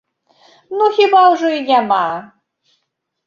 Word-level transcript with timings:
Ну, 0.77 0.87
хіба 0.95 1.19
ўжо 1.33 1.47
і 1.57 1.61
няма? 1.67 2.05